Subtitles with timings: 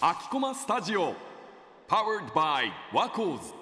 [0.00, 1.14] 秋駒スタジオ
[1.88, 3.54] Powered by ワコーズ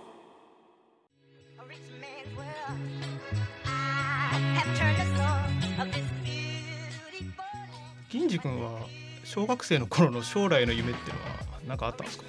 [8.11, 8.81] 銀次君は
[9.25, 11.29] 小学生の頃の将来の夢っていうのは
[11.69, 12.25] 何かあったんですか？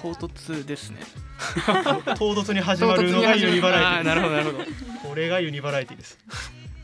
[0.00, 1.00] 唐突ですね。
[2.16, 4.64] 唐突に始まるのがユニバラエティなるほどなるほど。
[5.08, 6.18] これがユニバラエティです。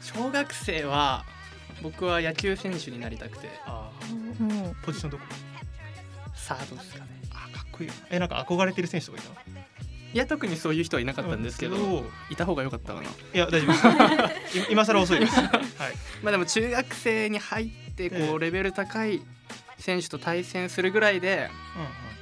[0.03, 1.25] 小学生は
[1.83, 3.49] 僕は野球選手になりたくて。
[3.67, 3.91] あ
[4.39, 5.25] もポジションどこ？
[6.35, 7.11] サードですかね。
[7.31, 7.95] あかっこいいよ。
[8.11, 9.31] えなんか憧れてる選手とかいた
[10.13, 12.09] いや特にそういう人はいなかったんですけど、うん。
[12.31, 13.09] いた方が良かったかな。
[13.09, 14.59] いや大丈夫です。
[14.59, 15.37] 今今更遅いです。
[15.41, 15.51] はい。
[16.23, 18.33] まあでも中学生に入ってこええ。
[18.33, 19.23] うレベル高い
[19.79, 21.49] 選手と対戦するぐらいで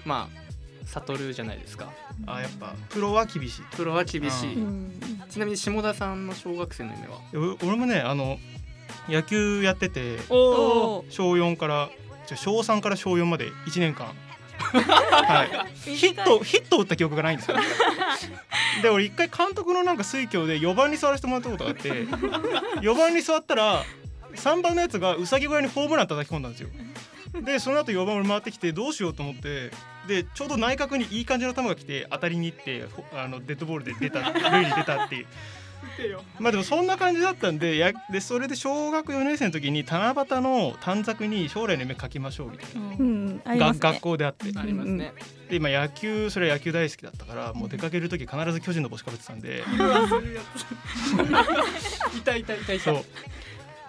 [0.04, 0.38] うまあ
[0.86, 1.86] 悟るじゃないですか。
[1.86, 1.88] ん
[2.22, 3.62] うんあやっぱプロは厳しい。
[3.76, 5.00] プロは厳しい、う、うん、
[5.30, 7.56] ちなみに下田さんの小学生の夢は？
[7.62, 8.38] お俺もねあの
[9.08, 11.90] 野球やっててお小4から
[12.26, 14.14] じゃ小3から小4まで1年間
[14.58, 17.56] はいヒットヒット打った記憶がないんですよ。
[18.82, 21.90] で俺一回監督のなんか推挙で4番に座らせてもらったことがあって
[22.80, 23.84] 4番に座ったら
[24.34, 26.68] 3番のやつがうさぎ小屋にホームラン叩き込んだんですよ。
[27.42, 29.70] でその後4番俺回ってきてどうしようと思って
[30.06, 35.26] でちょうど内角にいい感じの球が来て当たりに行ってほあのデッドボールで出た塁に出たっていう。
[36.38, 42.88] まあでもそんな感じだったんでやでそれで小学4年生の時に七夕の短冊に将来の夢書きましょうみたいな。
[42.98, 43.42] うん、ね。
[43.58, 44.48] 学校であって。
[44.58, 45.12] ありますね、
[45.50, 49.62] で今野球それは野球大好きだったからもう出かける時必ず巨人の帽子かぶってたんで。
[52.16, 52.78] いたいたいたい。
[52.78, 53.04] たそう。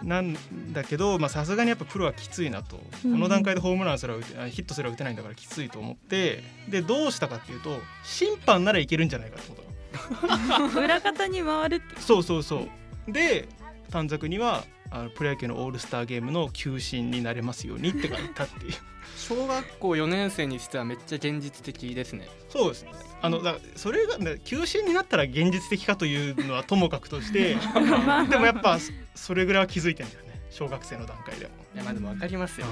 [0.03, 0.37] なん
[0.71, 3.11] だけどまあさすがにやっぱプロはきついなと、うん。
[3.13, 6.43] この段階でホームランすら打てあヒットすら打てないんだからきついと思って。
[6.67, 9.69] でどうしたかっていうと審判ならいけるんじゃないかと思ったの
[10.77, 12.67] 裏方に回るってそうそうそ
[13.07, 13.11] う。
[13.11, 13.47] で
[13.91, 18.73] 短冊にはあのプロ野球のオールスターゲームの球審になれますようにって書いたっていう。
[19.17, 22.27] 小学校4年生にしてはめっちゃ現実的ですね。
[22.49, 22.91] そうですね。
[23.21, 27.55] あのだからそれがね休止になったら現実的かというのはともかくとして
[28.29, 30.41] でもやっぱそそれぐらいは気づいてんだよね。
[30.49, 31.51] 小学生の段階でも。
[31.75, 32.67] いやまあでも分かりますよ。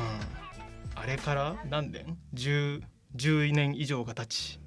[0.96, 2.82] あれから何年？10,
[3.16, 4.60] 10年以上が経ち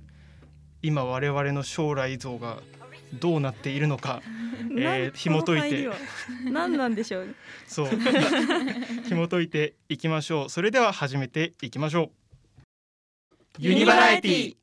[0.83, 2.59] 今我々の将来像が
[3.15, 4.23] どうなっているのか
[4.79, 5.89] えー紐解いて。
[6.51, 7.35] 何なんでしょう？
[7.67, 7.89] そう。
[9.09, 10.49] 紐解いていきましょう。
[10.51, 12.11] それでは始めていきましょう。
[13.59, 14.57] ユニバラエティ。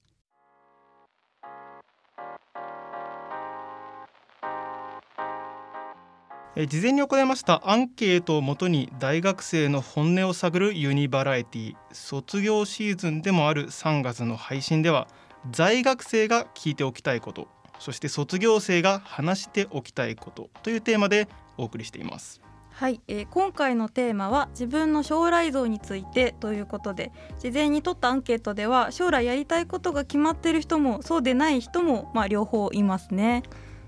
[6.56, 7.62] えー事前に行いました。
[7.70, 11.76] アンケートをもとに大学生の本音を探るユニバラエティ。
[11.92, 15.08] 卒業シーズンでもある3月の配信では
[15.52, 17.48] 在学生が聞いておきたいこと
[17.80, 21.28] そして卒業生が話しておきたいことというテーマで
[21.58, 22.42] お送りしています
[22.72, 33.42] はい、えー今回のテーマは自分の将来像についてということで事前に取ったアンケートでは将来やりたいことが決まっている人もそうでない人もまあ両方いますね。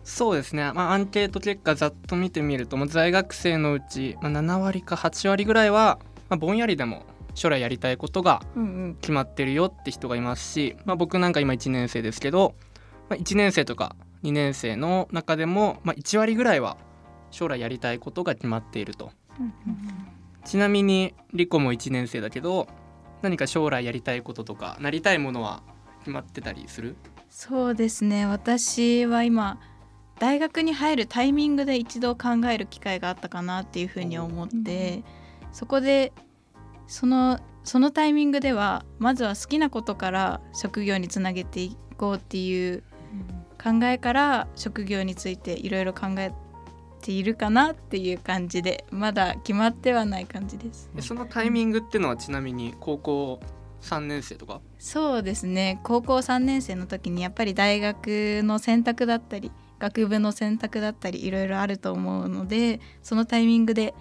[0.03, 5.99] そうですね、まあ、アンケート結果ざっと見てみるともう在学生のうち、まあ、7割か8割ぐらいは、
[6.29, 7.05] まあ、ぼんやりでも
[7.39, 8.41] 将来やりたいことが
[8.99, 12.53] 決まってるよって人がいますし、まあ、僕なんか今1年生ですけど、
[13.07, 16.75] まあ、1年生とか2年生の中でも、まあ、1割ぐらいは
[17.31, 19.11] 将来やりたいことが決まっていると。
[20.43, 22.67] ちなみにリコも1年生だけど
[23.21, 25.63] 何か将来やりたいこととかなりたいものは
[25.99, 26.97] 決まってたりする？
[27.29, 28.25] そうですね。
[28.25, 29.61] 私は今
[30.19, 35.05] 大学に入るタイミングで一度考える機会があったかなっていうふうに思って
[35.53, 36.11] そこで
[36.89, 42.83] そのそのタイミングではまずは好きなことから職業につなげていこうっていう
[43.61, 46.33] 考えから職業についていろいろ考え
[47.01, 50.89] ているかなっていう感じでまだ決まってはない感じです。
[50.95, 53.39] でそのタイミングっていうのはちなみに高校
[53.81, 54.59] 3年生とか？
[54.79, 63.93] そうですね高校3年生の時にやっぱり大学の選択だったり学部の選択だったりいろいろあると思うのでそのタイミングで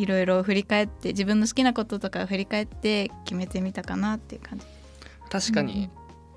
[0.00, 4.64] いろいろ振り返って自分の好きなこととかを振り返って決めてみたかなっていう感じ。
[5.28, 5.90] 確かに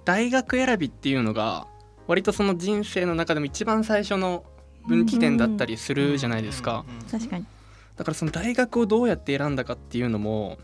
[0.05, 1.67] 大学選びっていうのが
[2.07, 4.43] 割とその人生の中でも一番最初の
[4.85, 6.83] 分岐点だったりするじゃないですか。
[7.09, 7.45] 確かに。
[7.95, 10.57] だからその大学をどうやって選んだかっていうのも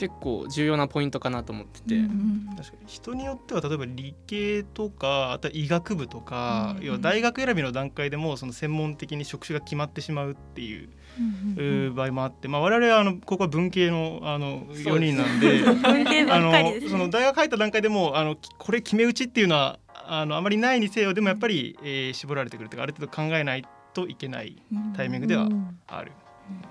[0.00, 10.88] 結構重要なポイントかなと思ってて、うん確かに人によっては例えば理系とかあとは医学部とか、うん要は大学選びの段階でもその専門的に職種が決まってしまうっていう
[11.18, 15.58] うんうー場合もあって、まあ、我々はあのここは文系のあの4人なんで
[16.88, 24.62] その大学入った段階でもあのきこれ決め打ちっていうのはあのあまりないにせよでもやっぱり、えー絞られてくるというかある程度考えないといけない
[24.96, 25.78] タイミングではうん。
[25.86, 26.12] ある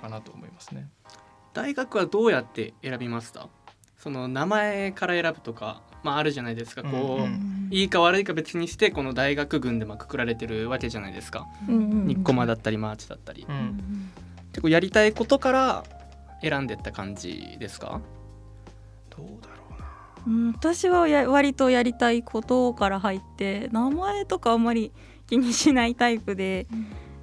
[0.01, 0.89] かなと思いますね。
[1.53, 3.47] 大学はどうやって選びました？
[3.97, 6.83] その名前から選ぶとか、まあ、あるじゃないですか。
[6.83, 7.69] こう、うんうん。
[7.71, 14.11] いいか悪いか別にしてこの大学群でまあくくられてるわけじゃないですか、うんうんニッコマだったりマーチだったり、うん。
[14.51, 15.83] 結構やりたいことから
[16.41, 17.99] 選んでった感じですか？
[19.09, 19.87] どうだろうな。
[20.27, 24.91] うん私はや割とやりたいことから入って名前とかあんまり
[25.27, 26.67] 気にしないタイプで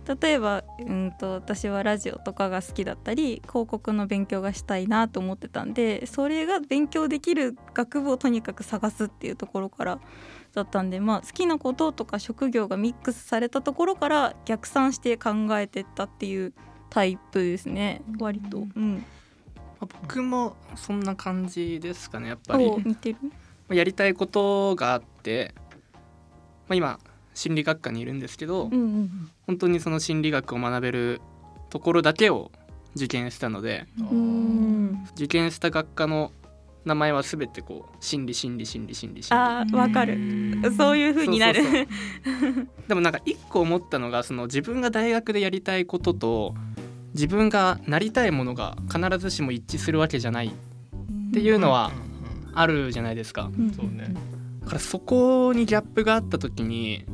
[0.06, 9.98] 例えば、うん、と私はラジオとかが好きだったり広告の勉強がしたいなと思ってたんでそれが勉強できる学部をとにかく探すっていうところから
[10.54, 16.52] だったんで、まあ、好きなこととか職業がミックスされたところから逆算して考えてったっていう
[16.88, 18.00] タイプですね。
[18.20, 18.58] 割と。
[18.58, 19.04] うん、
[19.80, 22.64] まあ僕もそんな感じですかねやっぱり。
[22.64, 23.18] お似てる？
[23.22, 23.30] ま
[23.70, 25.52] あやりたいことがあって、
[26.68, 27.00] まあ、今
[27.36, 31.20] 心理学科にいるんですけど、うんうん本当にその心理学を学べる
[31.70, 32.50] ところだけを
[32.96, 35.06] 受験したのでうん。
[35.14, 36.32] 受験した学科の
[36.84, 39.42] 名前は全てこう心理心理心理心理心理。
[39.42, 40.18] あーわかる。
[40.76, 41.62] そういう風になる。
[41.62, 41.86] そうそう
[42.54, 42.68] そう。
[42.88, 46.54] でもなんか一個思ったのがその自分が大学でやりたいことと
[47.14, 51.92] 自分がなりたいものが必ずしも一致するわけじゃないっていうのは
[52.54, 53.50] あるじゃないですか。
[53.56, 53.70] うん。
[53.72, 54.14] そうね。
[54.62, 57.04] だからそこにギャップがあった時に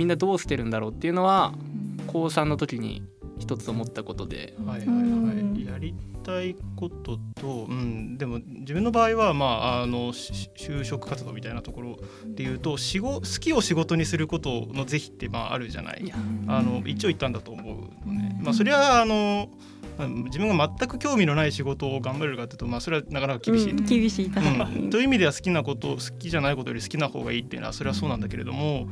[0.00, 1.52] みんなどうしてるんだろうっていうのは
[2.06, 3.02] 高3の時に
[3.38, 4.54] 一つ思ったことで。
[4.64, 5.28] はいはいうん。
[5.28, 5.94] はいやり
[6.24, 16.12] たいことと、うん、でも自分の場合はまああのし就職活動みたいなところで言うと仕事好きを仕事にすることの是非ってまああるじゃない。
[16.48, 18.40] あの一応言ったんだと思うのね。
[18.42, 19.48] まあそれはあの
[19.98, 23.76] うん自分が全く興味のない仕事を頑張れるかというとまあそれはなかなか厳しい。
[23.76, 24.26] とうん厳しい。
[24.26, 28.88] うん、という意味では好きなこと好きじゃないことより好きな方がいいっていうのはそれはそうなんだけれども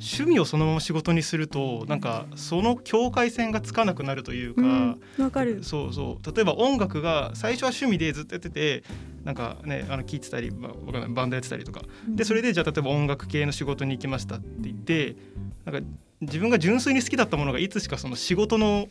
[0.00, 5.62] 趣味をそのまま仕事にするとなんかその境界線がつかなくなるというか、うんわかる。
[5.62, 6.34] そうそう。
[6.34, 8.82] 例えば音楽が最初は趣味でずっとやってて
[9.24, 11.82] なんかねあの聴いてたり、まあ、わかんないバンドやってたりとか。
[12.08, 15.16] でそれでじゃあ例えば音楽系の仕事に行きましたって言って
[15.66, 15.88] なんか
[16.22, 18.88] 自分が純粋に好きだったものがいつしかその仕事の、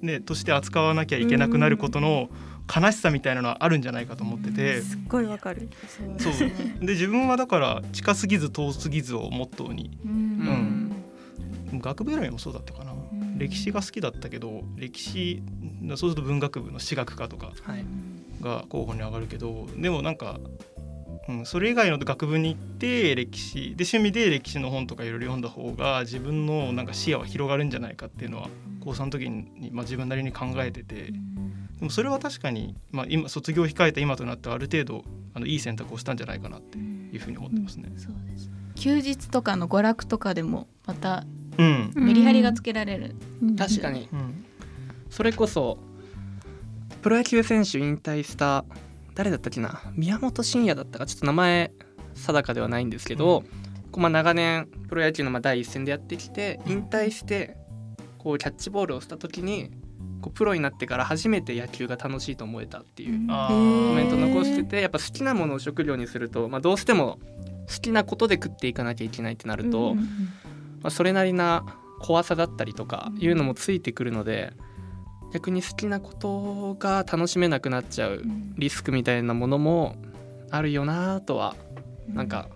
[0.00, 2.30] ね、として扱わなきゃいけなくなることの
[2.74, 4.80] 悲しさみたいなのはあるんじゃないかと思ってて。
[4.80, 5.68] すっごいわかる。
[6.18, 6.32] そう。
[6.80, 9.98] で自分はだから近すぎず遠すぎずをモットーに。
[10.04, 10.92] うん。
[11.80, 12.92] 学部選びもそうだったかな、
[13.36, 15.42] 歴史が好きだったけど歴史
[15.90, 17.84] そうすると文学部の史学科とかはい。
[18.40, 20.40] が候補に上がるけどでもなんか、
[21.28, 28.48] うん、それ以外の学部に行って歴史で趣味で歴史の本とかいろいろ読んだ方が自分のなんか視野は広がるんじゃないかっていうのは
[28.80, 31.12] 高3の時に、まあ、自分なりに考えてて。
[31.82, 37.90] でもそれは確かに、まあ、今卒業を控えた今となってはある程度あのいい選択をしたんじゃないかなっていうふうに思ってますね。
[37.96, 38.48] そうです。
[38.76, 41.26] 休日とかの娯楽とかでもまた
[41.58, 43.16] うん、メリハリがつけられる、
[43.58, 44.08] 確かに。
[44.12, 44.44] うん。
[45.10, 45.76] それこそ
[47.02, 48.64] プロ野球選手引退した
[49.16, 49.82] 誰だったっけな？
[49.96, 51.72] 宮本慎也だったかちょっと名前
[52.14, 53.42] 定かではないんですけど、
[53.90, 57.56] こうまあ長年プロ野球のまあ第一線でやってきて引退して
[58.18, 59.72] こうキャッチボールをした時に
[60.22, 67.18] こうプロになってから初めて野球が楽しいと思えたっていうあコーメント残しててやっぱ好きなものを職業にすると、まあ、どうしても
[67.68, 70.04] 好きなことで食っていかなきゃいけないってなると、うんま
[70.84, 71.64] あ、それなりな
[72.00, 74.52] 怖さだったりとかいうのもついてくるので
[75.32, 78.22] 逆に好きなことが楽しめなくなっちゃう
[78.56, 79.96] リスクみたいなものも
[80.50, 81.56] あるよなとは
[82.08, 82.48] なんか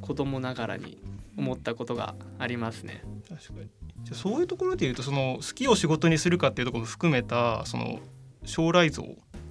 [0.00, 1.02] 子供ながらに
[1.36, 3.02] 思ったことがありますね。
[3.28, 7.98] 確かにじゃそういうところで言うとその好きを仕事にするかっていうところも含めたその
[8.44, 9.04] 将来像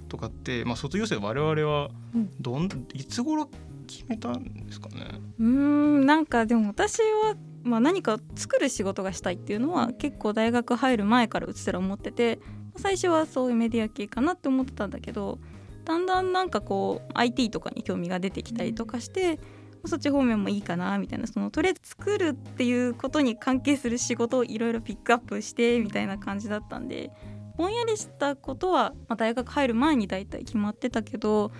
[0.08, 3.50] とかって、まあ、卒業生我々はうんどんいつ頃
[3.86, 5.20] 決めたんですかね？
[5.38, 12.38] うんなんかでも私は、まあ、何か作る仕事がしたいっていうのは結構大学入る前からうちすら思ってて
[12.76, 15.38] 最初はそういうメディア系かなって思ってたんだけど
[15.84, 19.38] だんだんなんかこう IT とかに興味が出てきたりとかして
[19.84, 27.10] そっち方面もいいかなみたいなそのとりあえず作るっていうことに関係する仕事をいろいろピックアップしてみたいな感じだったんで
[27.56, 31.52] ぼんやりしたことは、まあ、大学入る前に大体決まってたけど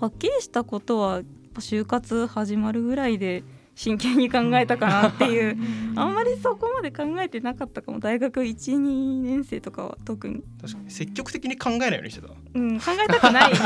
[0.00, 1.22] はっきりしたことは
[1.54, 5.56] 就活始まるぐらいで真剣に考えたかなっていう。
[5.96, 7.98] あんまりそこまで考えてなかったかも。
[7.98, 10.90] 大学12年生とかは特に、確かに。
[10.90, 12.28] 積極的に考えないようにしてた。
[12.54, 13.50] うん、考えたくない。
[13.50, 13.56] 考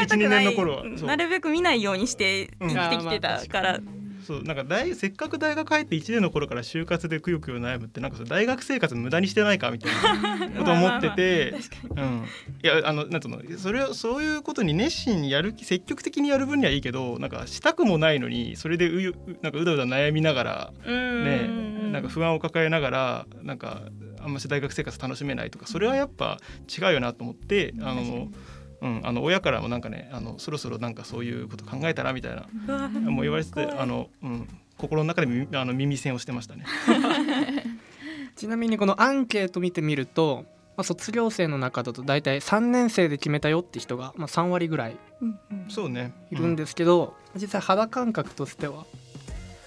[0.00, 3.80] えたくな1 2年のいなるべく見ないようにして生きてきてたから、
[4.28, 11.54] そうなんか大せっかく大学入って1年の頃から就活でくよくよ悩むってなんか大学生活無駄にしてないかみたいな ことを思ってて。
[11.96, 12.24] うん、
[12.62, 21.24] いやあのなんつうのそれをそういうことに熱心にやる気積極的にやる分にはいいけどなんかしたくもないのにそれでうゆなんかうだうだ悩みながらうん。
[21.24, 23.80] ねなんか不安を抱えながらなんか
[24.20, 28.28] あんまし大学生活楽しめないとかそれはやっぱ違うよなと思ってあの、
[28.80, 36.64] うん、あの親からもなんかねあのそろそろなんかそういうこと考えたらみたいなもう言われててあの、うん、心の中で耳あの耳栓をしてましたね。
[38.36, 40.44] ちなみにこのアンケート見てみると、
[40.76, 45.66] まあ、卒業生の中だと大体3年生で決めたよって人が、まあ、3割ぐらいうんうん。
[45.68, 46.12] そうね。
[46.30, 48.84] いるんですけど、実際肌感覚としては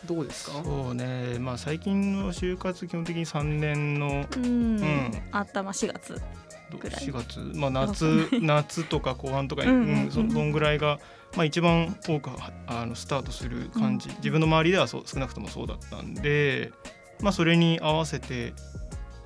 [0.06, 0.64] どうですか？
[0.64, 1.38] そうね。
[1.40, 4.78] まあ最近の就活基本的に3年のうん。
[4.78, 5.12] ん。
[5.34, 6.14] あったまあ4月。
[6.16, 6.22] ど
[6.78, 7.02] ぐらい。
[7.02, 10.04] 4月、まあ、夏 夏とか後半とかに、ううんんうん。
[10.04, 11.00] うんそどんぐらいが、
[11.36, 14.16] まあ、一番多くはあのスタートする感じ、うん。
[14.18, 16.72] 自分の周りではそう少なくともそうだったんで、
[17.22, 18.54] まあ、それに合わせて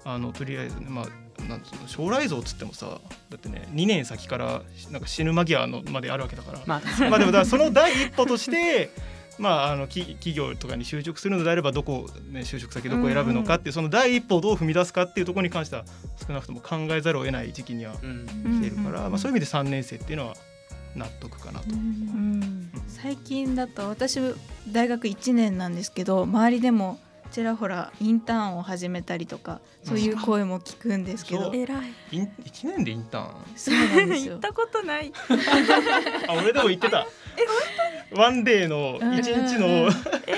[0.03, 2.87] あのとりあえずね、まあ、なんつうの将来像っつってもさ
[3.29, 4.61] だってね2年先から
[4.91, 6.59] なんか死ぬ間際のまであるわけだから。
[6.65, 8.91] まあまあでもだからその第一歩として
[9.37, 15.85] まああのき企業とかに就職するのであればどこ、ね、就職先どこを選ぶのかっていうその第一歩をどう踏み出すかっていうところに関しては
[16.25, 18.25] 少なくとも考えざるを得ない時期にはうん。
[18.61, 20.35] 来てるから、まあ、そういう意味で3年生っていうのは
[20.95, 21.65] 納得かなと。
[21.69, 22.71] うん。
[22.87, 24.19] 最近だと私
[24.71, 26.99] 大学1年なんですけど周りでも
[27.35, 31.43] ちらほらインターンを始めたりとかそういう声も聞くんですけど。
[31.45, 31.55] そう。
[31.55, 31.93] 偉い。
[32.11, 33.33] イン1年でインターン？
[33.57, 34.33] そうなんですよ。
[34.35, 35.11] 行ったことない。
[36.29, 37.05] あ俺でも言ってた。
[38.13, 39.91] ワンデーの1日の、うんうんうん。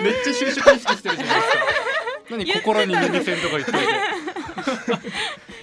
[0.03, 1.63] めっちゃ就職意識してるじゃないですか。
[2.31, 4.97] 何心に耳栓とか言っておい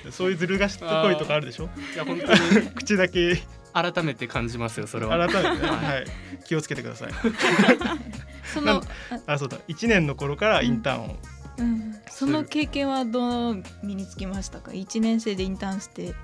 [0.05, 1.69] てそういうずる賢い声とかあるでしょ？
[1.95, 2.69] いや本当に。
[2.77, 3.43] 口だけ。
[3.73, 5.29] 改めて感じますよそれは。
[5.29, 6.05] 改めてね、ははい、
[6.47, 7.11] 気をつけてください
[8.55, 8.83] その
[9.27, 9.59] あそうだ。
[9.69, 11.17] 1年の頃からインターンを、
[11.59, 11.95] うん。
[12.11, 16.15] その経験はどう身につきましたか？1年生でインターンして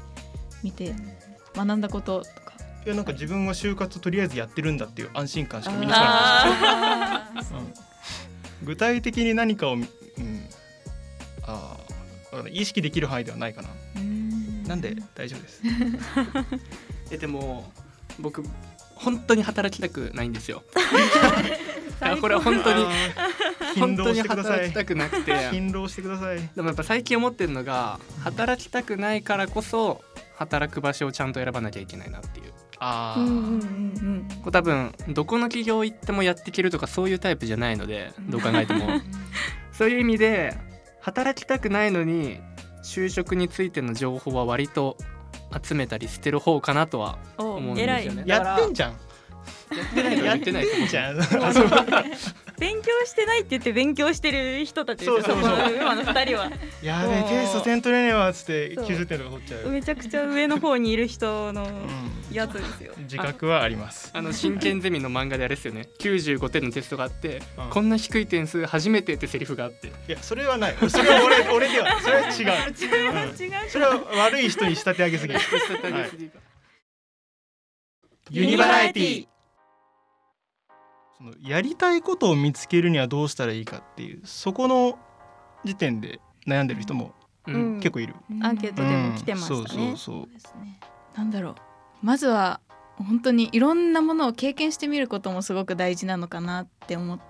[0.63, 0.95] みて
[1.55, 2.53] 学んだこととか。
[2.87, 7.41] いやなんか自分は就活とりあえずやってるんだっていう安心感しか身につかなかった。
[7.41, 7.75] ですうん。
[8.67, 9.87] 具体的に何かを、うん、
[11.43, 11.77] あ
[12.51, 13.69] 意識できる範囲ではないかな。
[14.67, 15.63] なんで大丈夫です？
[17.11, 17.71] えでも
[18.21, 18.45] 僕
[18.95, 20.63] 本当に働きたくないんですよ
[22.21, 22.85] これは本当に
[23.79, 24.53] 本当に労してください。
[24.53, 25.33] 働きたくなくて。
[25.51, 26.39] 勤労してください。
[26.55, 30.03] でもやっぱ最近思ってるのが働きたくないからこそ
[30.37, 32.53] 働く場所をちゃんと選ばなきゃいけないなっていう。
[32.83, 38.89] あうんうんうんこう多分どこの企業行ってもやっていけるとかそういうタイプじゃないのでどう考えても。
[39.73, 40.57] そういう意味で
[41.01, 42.41] 働きたくないのに
[42.83, 44.97] 就職についての情報は割と
[45.63, 48.07] 集めたりしてる方かなとは思うんです偉い。
[48.07, 48.97] よねやってんじゃん。
[50.25, 51.21] やってないじゃん。
[51.21, 51.69] あそう
[52.59, 56.51] 勉強してないって言って勉強してる人たちですよそうそうそう今の二人は。
[56.83, 58.85] やべえテスト点取れねえわっつってそう。
[58.85, 59.69] 90点とか取っちゃう。
[59.71, 62.35] めちゃくちゃ上の方にいる人のうん。
[62.35, 62.93] やつですよ。
[62.99, 64.11] 自覚はあります。
[64.13, 65.89] あの真剣ゼミの漫画であれですよね。
[65.99, 67.71] 95点のテストがあって、うん。
[67.71, 69.89] こんな低い点数初めてってセリフがあって。
[69.89, 70.77] いやそれはない。
[70.89, 72.73] それは俺俺ではそれは違う。
[72.77, 73.11] 違う。
[73.11, 73.19] うん。
[73.19, 75.35] 違うそれは悪い人に仕立て上げすぎ。
[78.33, 79.30] ユニバラエティ
[81.21, 84.99] そのやりたいことを見つけるにはどうしたらいいかっていうそこの
[85.65, 87.13] 時点で悩んでる人も
[87.47, 87.77] ううん。
[87.77, 88.15] ん結構いる。
[88.43, 89.91] アンケートでも来てましたね。
[89.91, 89.97] うん。
[89.97, 90.23] そうそう。
[90.23, 90.33] そう。
[90.33, 90.81] ですね。
[91.15, 91.55] なんだろう。
[92.03, 92.61] まずは
[92.97, 97.21] 本当にいろんなものを経験してみることもすごく大事なのかなって思っ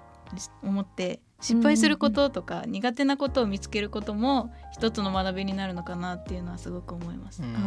[0.63, 7.43] 思って失敗することとか苦手なことを見つけることも一つの学びになるのかなっていうのはすごく思います。
[7.43, 7.55] うん。
[7.57, 7.59] あ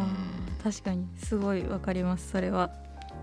[0.60, 1.06] ー確かに。
[1.18, 2.70] すごいわかりますそれは。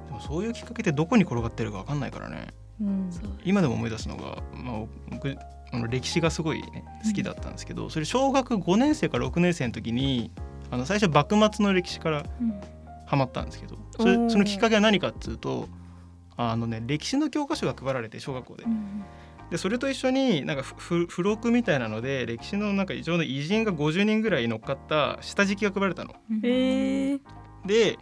[0.07, 2.47] でもそういうきっかけってどこに転がってるかわかんないからね。
[2.81, 3.09] うん。
[3.45, 5.35] 今でも思い出すのが、まあ、僕
[5.71, 10.31] あの歴史がすごい、ね、好きだったんですけど、それ小学5年生から6年生の時に
[10.69, 12.61] あの最初幕末の歴史からうん。
[13.11, 15.67] ハマったんですけどそれそのきっかけは何かっつうと
[16.37, 18.63] あの、ね、歴史の教科書が配られて小学校で。
[18.63, 19.03] うん
[19.49, 26.15] でそれと一緒になんか付録みたいなので歴史のなんか異常な偉人が50人ぐらい乗っかった下敷きが配られたの。
[26.41, 27.19] えー、
[27.65, 27.99] で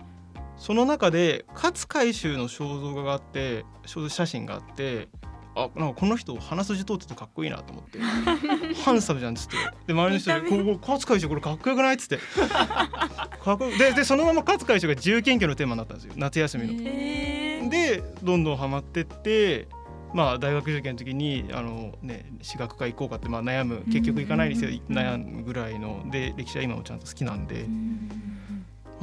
[0.59, 5.07] その中で勝海舟の肖像画があって肖像写真があって
[5.55, 7.99] あなんかこの人鼻筋通っててかっこいいなと思って。
[8.83, 9.55] ハンサムじゃんっつって。
[9.87, 10.63] で周りの人で「見た目。
[10.73, 12.17] ここ勝海舟これかっこよくない?」っつって。
[12.17, 16.13] かっこよででそのまま勝海舟が自由研究のテーマになったんですよ。
[16.17, 16.73] 夏休みの。
[16.85, 19.67] えー、でどんどんハマってって
[20.13, 23.83] まあ大学受験の時にあの、ね、私学科行こうかって、まあ、悩む。
[23.87, 24.71] 結局行かないにせよ。
[24.89, 26.05] 悩むぐらいの。
[26.11, 27.65] で歴史は今もちゃんと好きなんで。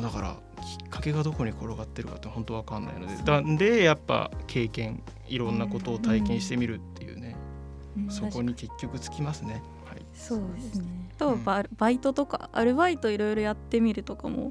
[0.01, 0.37] だから
[0.67, 7.37] きっかけがどこに転がってるかって本当わかんないのでだんでやっぱ経験いろんなことを体験してみるっていうね、
[8.11, 9.63] そこに結局つきますね。
[9.85, 10.85] はい、そうですね。
[11.19, 14.51] とババイトとかアルバイトいろいろやってみるとかも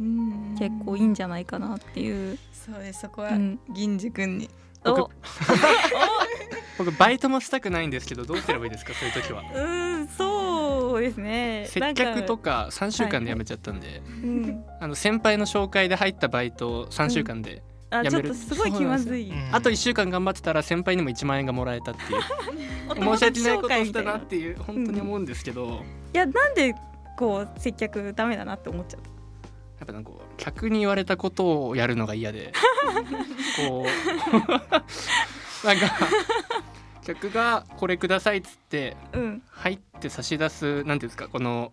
[0.57, 3.01] 結構いいんじゃないかなっていう、そうです。
[3.01, 4.49] そこはうん、銀次君に。
[4.83, 5.11] 僕お。
[6.77, 8.93] 僕 バイトもしたくないんですけどどうすればいいですか？
[8.93, 9.43] そういう時は。
[9.53, 9.94] うん
[10.95, 11.67] そうですね。
[11.67, 14.63] 接客とか3週間で辞めちゃったんで、うん。
[14.79, 18.29] あの先輩の紹介で入ったバイトを3週間で、あちょっやめる。
[18.29, 19.29] とすごい気まずい。
[19.29, 22.21] うんあと1週間頑張ってたら先輩にも1万円がもらえたっていう。
[22.95, 25.81] 申し訳ないことをしたななっていう本当に思うんですけど、
[26.13, 26.73] いやなんで
[27.17, 29.09] こう接客ダメだなって思っちゃった？
[29.09, 29.13] や
[29.83, 32.53] っぱなんか客に言われたことをやるのが嫌で。
[33.67, 33.85] こう。
[35.67, 35.87] なんか
[37.05, 39.41] 客がこれくださいっつってうん。
[39.49, 41.71] 入って差し出すなんていうんですかこの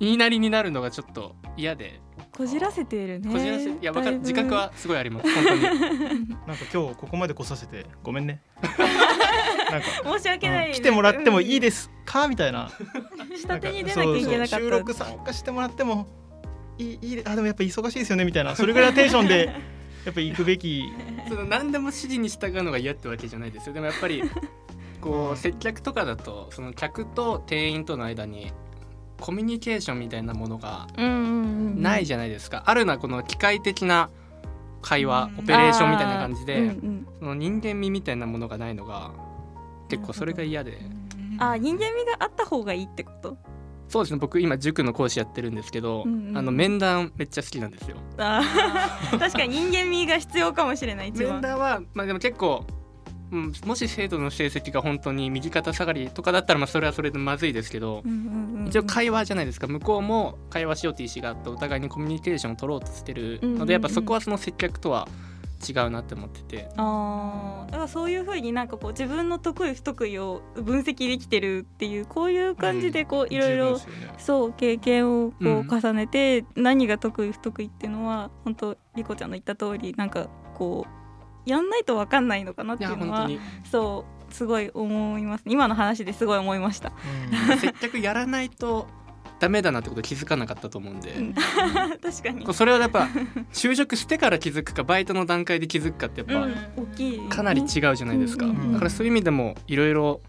[0.00, 2.00] 言いなりになるのがちょっと嫌で。
[2.32, 3.30] こじらせているね。
[3.30, 4.18] こじらせいやわかる。
[4.20, 5.60] 自覚はすごいあります本当に。
[6.46, 8.40] なんか今日ここまで来させてごめんね。
[9.70, 12.26] なんか申し訳ない、うん来てもらってもいいですか？
[12.28, 12.70] みたいな。
[13.40, 14.56] 下手に出なきゃいけなかった。
[14.56, 16.08] そうそう収録参加してもらっても
[16.78, 18.56] いいいいであでもやっぱ忙しいですよねみたいな。
[18.56, 19.46] それぐらいのテンションで
[20.06, 20.82] やっぱ行くべき。
[21.28, 23.74] その何でも指示に従うのが嫌ってわけじゃないですよ。
[23.74, 24.22] でもやっぱり
[25.00, 28.52] こう接客とかだとその客と店員との間に
[29.20, 34.10] コミュニケーションみたいなものがないじゃないですか、あるのはこの機械的な
[34.82, 36.74] 会話オペレーションみたいな感じで、
[37.18, 39.12] その人間味みたいなものがないのが
[39.90, 40.78] 結構それが嫌で。
[41.38, 43.36] あー人間味があった方がいいってこと？
[43.88, 44.18] そうですね。
[44.18, 47.96] 僕今塾の講師やってるんですけど、うんうんあの面談めっちゃ好きなんですよ。
[48.18, 49.18] あー。
[49.20, 52.64] 確かに人間味が必要かもしれない一面番談はまあでも結構、
[53.32, 58.66] うん、もし生徒の成績が本当に右肩下がりとかだったらまあそれはそれでまずいですけど、うんうんうんうん。
[58.68, 59.66] 一応会話じゃないですか。
[59.66, 65.08] 向こうも会話しようっていう意思があってお互いにコミュニケーションを取ろうとしてるのでやっぱそこはその接客とは
[65.68, 66.68] 違うなって思ってて。
[66.76, 73.80] あーだからそういうふうになんかこう自分の得意不得意を分析できてるっていうこういう感じでこういろいろ
[74.18, 75.68] そう経験をこううん。
[75.70, 80.99] 重ねて、何が得意不得意っていうのは本当リコちゃんの言った通りなんかこう
[81.46, 83.28] やんないと分かんないのかなっいていうのは
[83.70, 86.92] そうすごい思います今の話ですごい思いました。
[87.60, 88.86] 接客やらないと
[89.40, 91.34] ダメだなってこと気づかなかったと思うんで、うん。
[92.02, 92.54] 確かに。
[92.54, 93.08] それはやっぱ
[93.52, 96.48] 就職してから気づくかバイトの段階で気づくかってやっ
[97.28, 100.20] ぱ、かなり違うじゃないですか、うんうんだからそういう意味でもいろいろ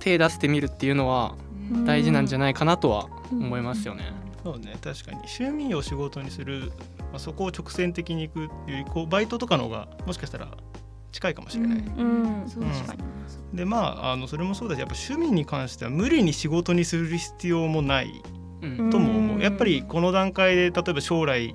[0.00, 1.36] 手出してみるっていうのは
[1.84, 4.12] 大事なんじゃないかなとは思いますよね。
[4.44, 5.18] そうね確かに。
[5.38, 10.48] 趣味を仕事にする、まあ、そこを直線的にいくっていうよりこうバイトとかの方がもしかしたら
[11.12, 12.64] 近いかもしれない、うんそう
[13.52, 18.22] でまああのそれもそうだしやっぱ趣味に関しては無理に仕事にする必要もない
[18.62, 18.90] うん。
[18.90, 19.36] とも思う。
[19.36, 19.42] うん。
[19.42, 21.54] やっぱりこの段階で例えば将来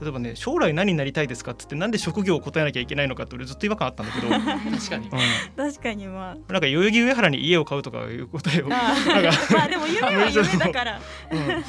[0.00, 5.10] 例えばね将来何になりたいですかって言ってなんで職業を答えなきゃいけないのかって俺ずっと違和感あったんだけど、 うん、確かに。
[5.56, 6.34] 確かにまあ。
[6.34, 11.00] なんか代々木上原に家を買うとかいう答えを、あなんかーまあでも夢は夢だから。
[11.30, 11.64] うん、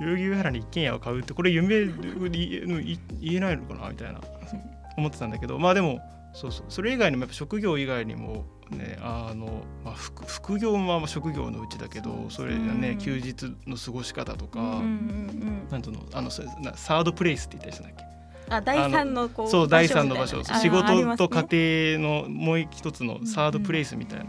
[0.00, 3.90] 代々木上原に一軒家を買うってこれ夢で言え言えないのかな？
[3.90, 4.20] みたいな。
[4.98, 5.58] 思ってたんだけど。
[5.58, 6.00] まあでも
[6.32, 6.66] そうそう。
[6.68, 15.68] それ以外にもやっぱ職業以外にもねあの、まあ、副副業はまあ職業のうちだけどそれがね、うん休日の過ごし方とか、うんうんうん。
[15.70, 16.06] なんていうの？
[16.12, 18.16] あのそれなサードプレイスって言ったりしたんだっけ？
[18.48, 20.42] あ第三のこうそう第三の場所。
[20.44, 24.26] 仕事と家庭のもう一つのサードプレイスみたいな、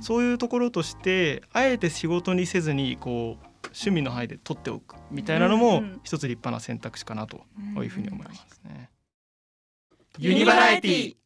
[0.00, 7.44] そういうところとしてあえて仕事にせずにこう趣味の範囲で取っておくみたいなのも一つ立派な選択肢かなとこ
[7.78, 8.90] ういうふうに思いますね。
[10.18, 11.16] ユニバラエティ。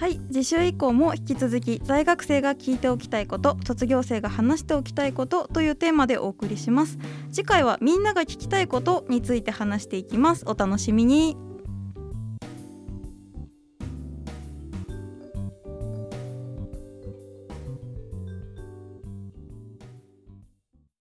[0.00, 6.98] はい次週以降も引き続き在学生が聞いておきたいこと卒業生が話しておきたいことというテーマでお送りします。
[7.30, 10.44] 次回はみんなが聞きたいことについて話していきます。
[10.46, 11.36] お楽しみに